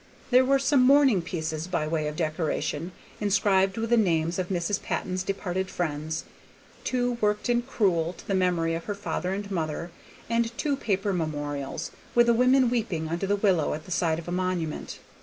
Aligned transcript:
There 0.31 0.43
were 0.43 0.57
some 0.57 0.81
mourning 0.81 1.21
pieces 1.21 1.67
by 1.67 1.87
way 1.87 2.07
of 2.07 2.15
decoration, 2.15 2.91
inscribed 3.19 3.77
with 3.77 3.91
the 3.91 3.97
names 3.97 4.39
of 4.39 4.49
Mrs. 4.49 4.81
Patton's 4.81 5.21
departed 5.21 5.69
friends, 5.69 6.23
two 6.83 7.19
worked 7.21 7.49
in 7.51 7.61
crewel 7.61 8.13
to 8.13 8.27
the 8.27 8.33
memory 8.33 8.73
of 8.73 8.85
her 8.85 8.95
father 8.95 9.31
and 9.31 9.51
mother, 9.51 9.91
and 10.27 10.57
two 10.57 10.75
paper 10.75 11.13
memorials, 11.13 11.91
with 12.15 12.25
the 12.25 12.33
woman 12.33 12.71
weeping 12.71 13.09
under 13.09 13.27
the 13.27 13.35
willow 13.35 13.75
at 13.75 13.85
the 13.85 13.91
side 13.91 14.17
of 14.17 14.27
a 14.27 14.31
monument. 14.31 14.97